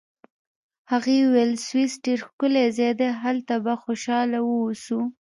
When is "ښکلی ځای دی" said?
2.27-3.09